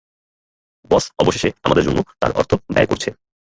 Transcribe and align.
বস 0.91 1.05
অবশেষে 1.21 1.49
আমাদের 1.65 1.85
জন্য 1.87 1.99
তার 2.21 2.31
অর্থ 2.31 2.51
ব্যয় 2.67 2.89
করছে। 2.91 3.09